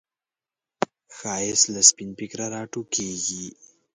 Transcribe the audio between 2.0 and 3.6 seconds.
فکره راټوکېږي